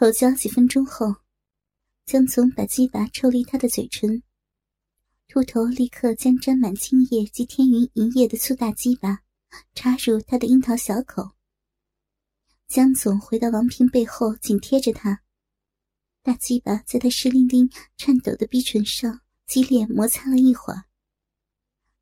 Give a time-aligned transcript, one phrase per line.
[0.00, 1.14] 口交几分钟后，
[2.06, 4.22] 江总把鸡巴抽离他的嘴唇。
[5.28, 9.18] 秃头立刻将沾满精液及天云银液的粗大鸡巴
[9.74, 11.32] 插入他的樱桃小口。
[12.66, 15.20] 江总回到王平背后，紧贴着他，
[16.22, 20.84] 大鸡巴在他湿淋淋、颤抖的逼唇上激烈摩擦了一会儿，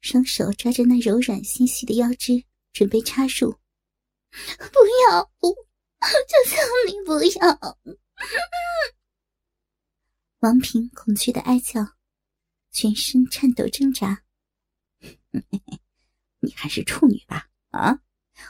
[0.00, 3.58] 双手抓着那柔软纤细的腰肢，准备插入。
[4.30, 4.78] 不
[5.10, 5.28] 要，
[6.28, 6.56] 求求
[6.86, 7.78] 你不要！
[10.40, 11.94] 王平恐惧的哀叫。
[12.70, 14.22] 全身颤抖挣扎，
[16.38, 17.48] 你还是处女吧？
[17.70, 17.98] 啊，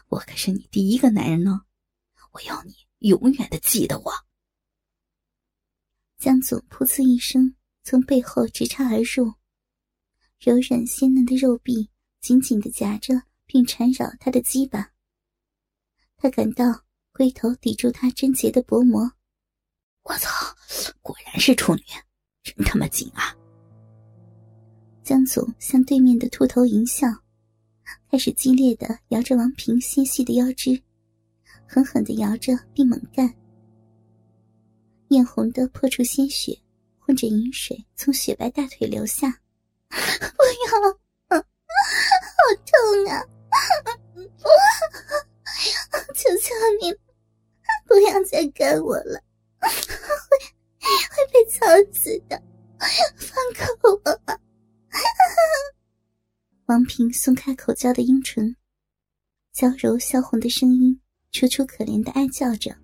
[0.08, 1.64] 我可是你第一个男人呢！
[2.32, 4.12] 我要你永远的记得我。
[6.18, 9.32] 江总噗呲一声从背后直插而入，
[10.40, 11.88] 柔软鲜嫩的肉臂
[12.20, 14.92] 紧紧的夹着并缠绕他的鸡巴。
[16.16, 16.84] 他感到
[17.18, 19.10] 龟头抵住他贞洁的薄膜。
[20.04, 20.30] 我操！
[21.02, 21.82] 果然是处女，
[22.44, 23.36] 真他妈紧啊！
[25.02, 27.08] 江总向对面的秃头淫笑，
[28.08, 30.80] 开始激烈的摇着王平纤细的腰肢，
[31.66, 33.34] 狠狠的摇着并猛干。
[35.08, 36.56] 艳红的破处鲜血
[37.00, 39.40] 混着饮水从雪白大腿流下。
[39.90, 41.42] 不要，好
[42.64, 42.72] 痛
[43.10, 43.26] 啊！
[46.14, 46.94] 求求你，
[47.88, 49.20] 不要再干我了，
[49.58, 49.68] 会
[51.10, 52.40] 会被操死的，
[53.16, 54.38] 放开我吧！
[56.66, 58.54] 王平松开口交的阴唇，
[59.52, 61.00] 娇柔销魂的声音，
[61.32, 62.76] 楚楚可怜的哀叫着。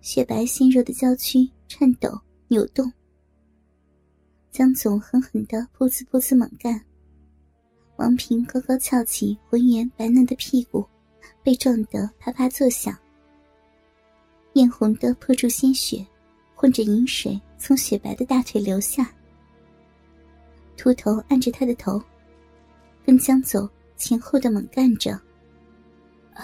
[0.00, 2.92] 雪白纤弱的娇躯颤抖扭动。
[4.50, 6.80] 江总狠狠的噗呲噗呲猛干。
[7.96, 10.84] 王平高高翘起浑圆白嫩的屁股，
[11.42, 12.96] 被撞得啪啪作响。
[14.56, 16.04] 艳红的破处鲜血，
[16.54, 19.06] 混着饮水从雪白的大腿流下。
[20.78, 22.02] 秃头按着他的头，
[23.04, 23.68] 跟江总
[23.98, 25.12] 前后的猛干着。
[26.32, 26.42] 啊，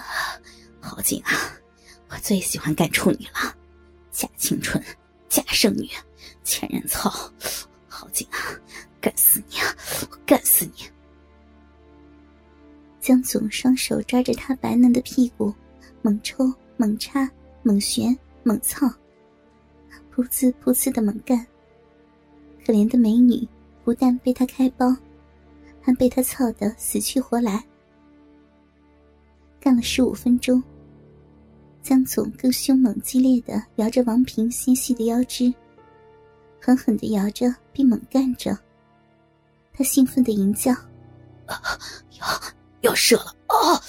[0.79, 1.31] 好紧啊！
[2.09, 3.55] 我最喜欢干处女了，
[4.11, 4.83] 假青春，
[5.27, 5.89] 假剩女，
[6.43, 7.09] 前任操，
[7.87, 8.37] 好紧啊！
[9.01, 9.75] 干死你啊！
[10.11, 10.83] 我干死你！
[12.99, 15.51] 江总双手抓着他白嫩的屁股，
[16.03, 17.27] 猛抽、猛插、
[17.63, 18.85] 猛旋、猛操，
[20.15, 21.43] 噗呲噗呲的猛干。
[22.65, 23.47] 可怜的美女。
[23.85, 24.95] 不但被他开包，
[25.81, 27.61] 还被他操得死去活来。
[29.59, 30.63] 干了十五分钟，
[31.81, 35.53] 江总更凶猛激烈的摇着王平纤细的腰肢，
[36.61, 38.57] 狠狠的摇着并猛干着。
[39.73, 40.71] 他兴奋的吟叫
[42.17, 42.41] ：“要
[42.83, 43.81] 要射了啊，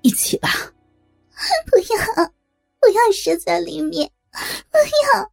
[0.00, 0.48] 一起吧！
[3.16, 4.80] 射在里面，哎
[5.14, 5.30] 呀，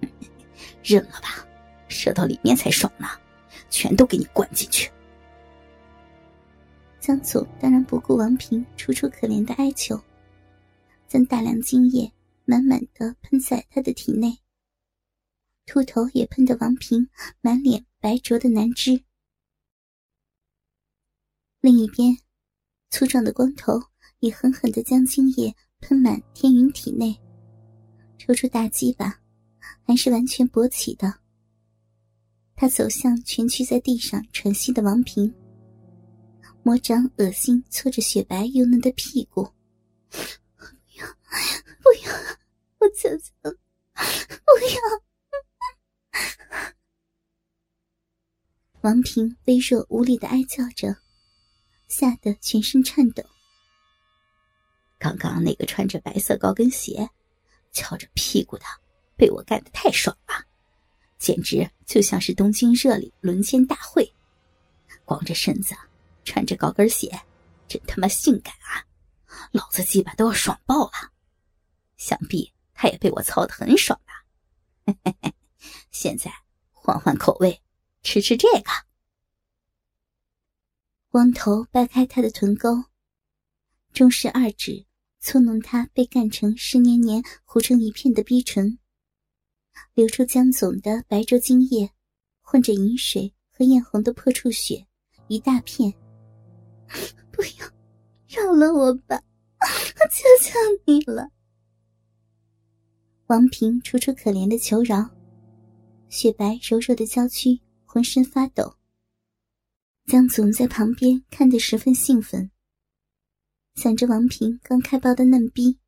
[0.84, 1.44] 认了吧。”
[1.88, 3.08] 射到里面才爽呢，
[3.70, 4.92] 全都给你灌进去。
[7.00, 9.98] 江总当然不顾王平楚楚可怜的哀求，
[11.08, 12.12] 将大量精液
[12.44, 14.38] 满满的喷在他的体内。
[15.64, 17.08] 秃头也喷得王平
[17.40, 19.02] 满脸白灼的难知。
[21.60, 22.18] 另一边，
[22.90, 23.82] 粗壮的光头
[24.20, 27.18] 也狠狠的将精液喷满天云体内，
[28.18, 29.20] 抽出大鸡巴，
[29.82, 31.14] 还是完全勃起的。
[32.54, 35.32] 他走向蜷曲在地上喘息的王平，
[36.62, 39.44] 魔掌恶心搓着雪白又嫩的屁股。
[40.10, 40.18] 不
[40.98, 41.06] 要，
[41.80, 42.12] 不要，
[42.78, 43.50] 我求求，不
[44.74, 44.76] 要！
[48.80, 50.96] 王平微弱无力的哀叫着，
[51.86, 53.22] 吓得全身颤抖。
[54.98, 57.08] 刚刚那个穿着白色高跟鞋、
[57.72, 58.64] 翘着屁股的，
[59.16, 60.44] 被我干的太爽了。
[61.18, 64.12] 简直就像是东京热里轮奸大会，
[65.04, 65.74] 光着身子，
[66.24, 67.20] 穿着高跟鞋，
[67.66, 68.86] 真他妈性感啊！
[69.52, 71.12] 老子鸡巴都要爽爆了，
[71.96, 74.24] 想必他也被我操的很爽吧？
[74.86, 75.34] 嘿嘿嘿
[75.90, 76.32] 现在
[76.70, 77.62] 换换口味，
[78.02, 78.70] 吃吃这个。
[81.08, 82.84] 光头掰开他的臀沟，
[83.92, 84.86] 中式二指
[85.20, 88.78] 搓弄他被干成湿黏黏、糊成一片的逼唇。
[89.94, 91.90] 流出江总的白粥精液，
[92.40, 94.86] 混着饮水和艳红的破处血，
[95.26, 95.92] 一大片。
[97.30, 97.66] 不要，
[98.28, 99.20] 饶了我吧！
[100.10, 101.30] 求求你了。
[103.26, 105.10] 王平楚楚可怜的求饶，
[106.08, 108.74] 雪白柔弱的娇躯浑身发抖。
[110.06, 112.50] 江总在旁边看得十分兴奋，
[113.78, 115.78] 想着王平刚开包的嫩逼，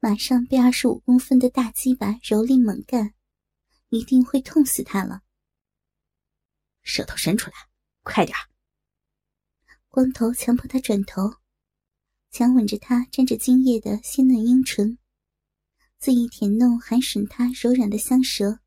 [0.00, 3.14] 马上被二十五公分的大鸡巴蹂躏猛干，
[3.90, 5.22] 一定会痛死他了。
[6.82, 7.54] 舌头伸出来，
[8.02, 8.36] 快点
[9.86, 11.36] 光头强迫他转头，
[12.32, 14.98] 强吻着他沾着精液的鲜嫩樱唇，
[16.00, 18.58] 恣意舔弄含吮他柔软的香舌。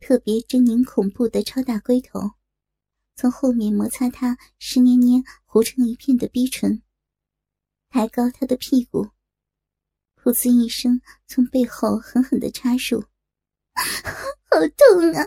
[0.00, 2.30] 特别狰狞恐怖的超大龟头，
[3.16, 6.82] 从后面摩擦他湿黏黏糊成一片的逼唇。
[7.90, 9.08] 抬高他的屁股，
[10.22, 13.02] 噗呲一声从背后狠狠的插入，
[14.50, 15.26] 好痛啊！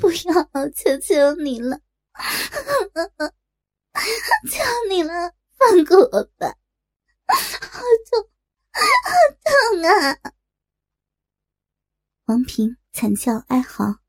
[0.00, 0.32] 不要，
[0.70, 1.80] 求求你了，
[4.50, 6.56] 求你了，放过我吧！
[7.26, 8.30] 好痛，
[8.72, 9.10] 好
[9.44, 10.18] 痛啊！
[12.26, 14.00] 王平惨叫哀嚎，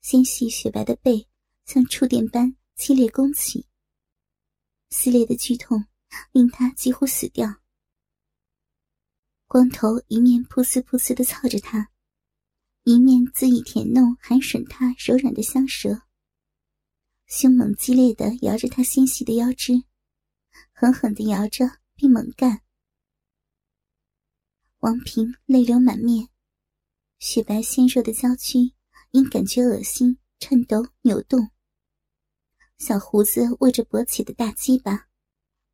[0.00, 1.28] 纤细雪白的背
[1.64, 3.66] 像触电般激烈弓起，
[4.90, 5.86] 撕裂的剧痛。
[6.32, 7.60] 令他几乎死掉。
[9.46, 11.90] 光头一面噗呲噗呲的操着他，
[12.84, 16.02] 一面恣意舔弄含吮他柔软的香舌，
[17.26, 19.84] 凶猛激烈的摇着他纤细的腰肢，
[20.72, 22.62] 狠狠的摇着并猛干。
[24.78, 26.28] 王平泪流满面，
[27.18, 28.72] 雪白纤弱的娇躯
[29.10, 31.50] 因感觉恶心颤抖扭动，
[32.78, 35.11] 小胡子握着勃起的大鸡巴。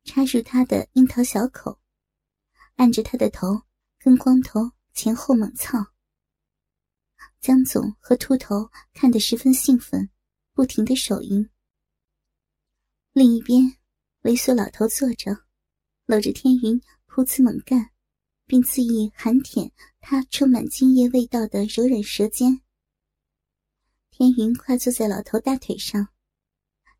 [0.03, 1.79] 插入他的樱桃小口，
[2.75, 3.63] 按着他的头，
[3.99, 5.93] 跟光头前后猛操。
[7.39, 10.09] 江总和秃头看得十分兴奋，
[10.53, 11.49] 不停的手淫。
[13.13, 13.77] 另一边，
[14.23, 15.45] 猥琐老头坐着，
[16.05, 17.91] 搂着天云噗呲猛干，
[18.45, 22.61] 并肆意含舔他充满精液味道的柔软舌尖。
[24.11, 26.09] 天云跨坐在老头大腿上，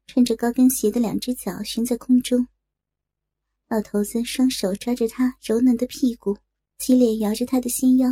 [0.08, 2.48] 穿着高跟鞋的两只脚悬在空中。
[3.70, 6.36] 老头子双手抓着他柔嫩的屁股，
[6.80, 8.10] 激烈摇着他的纤腰。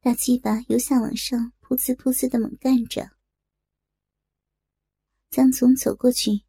[0.00, 3.10] 大鸡巴由下往上噗呲噗呲的猛干着。
[5.28, 6.40] 江总走过去，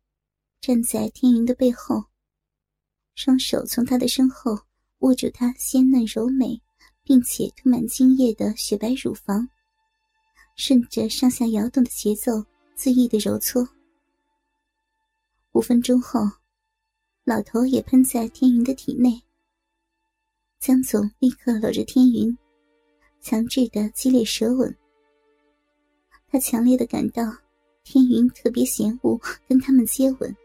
[0.61, 2.05] 站在天云的背后，
[3.13, 4.57] 双手从他的身后
[4.99, 6.61] 握住他鲜嫩柔美，
[7.03, 9.49] 并且涂满精液的雪白乳房，
[10.55, 12.31] 顺着上下摇动的节奏
[12.77, 13.67] 恣意的揉搓。
[15.51, 16.38] 五分钟后。
[17.29, 19.21] 老头也喷在天云的体内，
[20.59, 22.35] 江总立刻搂着天云，
[23.21, 24.75] 强制的激烈舌吻。
[26.27, 27.31] 他强烈的感到
[27.83, 30.35] 天云特别嫌恶跟他们接吻，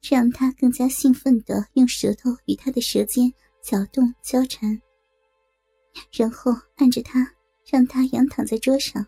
[0.00, 3.28] 这让他更加兴奋的用舌头与他的舌尖
[3.60, 4.80] 搅动交缠，
[6.12, 7.34] 然后按着他，
[7.66, 9.04] 让他仰躺在桌上，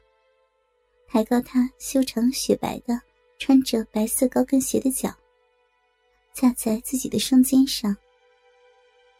[1.06, 3.00] 抬高他修长雪白的
[3.38, 5.16] 穿着白色高跟鞋的脚。
[6.32, 7.96] 架在自己的双肩上，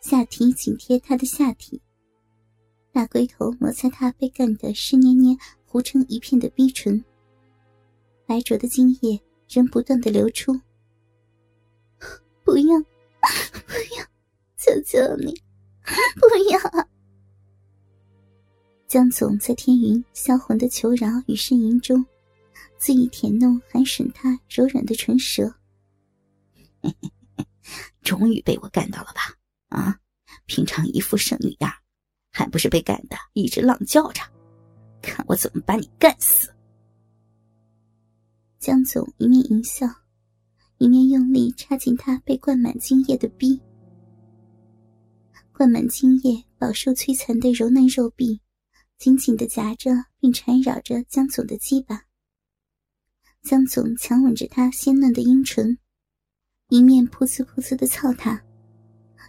[0.01, 1.81] 下体紧贴他的下体，
[2.93, 5.37] 大龟头摩擦他被干得湿黏黏、
[5.67, 7.05] 糊成一片的逼唇，
[8.27, 10.53] 白灼的精液仍不断的流出。
[12.43, 14.05] 不要，不要，
[14.57, 15.35] 求求你，
[16.17, 16.89] 不要！
[18.89, 22.05] 江总在天云销魂的求饶与呻吟中，
[22.81, 25.55] 恣意舔弄含吮他柔软的唇舌。
[28.03, 29.37] 终于被我干到了吧？
[29.69, 29.99] 啊，
[30.47, 31.73] 平常一副圣女样，
[32.33, 34.23] 还不是被干的一直浪叫着？
[35.03, 36.53] 看我怎么把你干死！
[38.59, 39.87] 江总一面淫笑，
[40.79, 43.59] 一面用力插进他被灌满精液的逼。
[45.53, 48.41] 灌满精液、饱受摧残的柔嫩肉壁，
[48.99, 52.03] 紧紧的夹着并缠绕着江总的鸡巴。
[53.43, 55.79] 江总强吻着他鲜嫩的阴唇。
[56.71, 58.41] 一面噗呲噗呲的操他，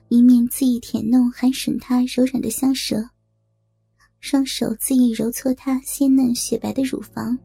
[0.09, 3.09] 一面恣意舔弄含吮他柔软的香舌，
[4.19, 7.39] 双手恣意揉搓他鲜嫩雪白的乳房。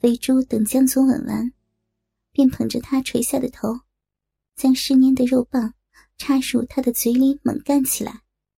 [0.00, 1.52] 肥猪等江总吻完，
[2.32, 3.78] 便捧着他垂下的头，
[4.56, 5.72] 将湿黏的肉棒
[6.18, 8.22] 插入他的嘴里猛干起来。